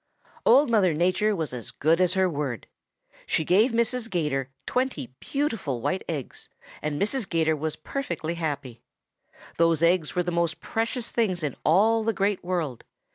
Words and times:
"Old 0.47 0.71
Mother 0.71 0.95
Nature 0.95 1.35
was 1.35 1.53
as 1.53 1.69
good 1.69 2.01
as 2.01 2.15
her 2.15 2.27
word. 2.27 2.65
She 3.27 3.45
gave 3.45 3.69
Mrs. 3.69 4.09
'Gator 4.09 4.49
twenty 4.65 5.13
beautiful 5.19 5.79
white 5.79 6.03
eggs, 6.09 6.49
and 6.81 6.99
Mrs. 6.99 7.29
'Gator 7.29 7.55
was 7.55 7.75
perfectly 7.75 8.33
happy. 8.33 8.81
Those 9.57 9.83
eggs 9.83 10.15
were 10.15 10.23
the 10.23 10.31
most 10.31 10.59
precious 10.59 11.11
things 11.11 11.43
in 11.43 11.55
all 11.63 12.03
the 12.03 12.13
Great 12.13 12.43
World. 12.43 12.83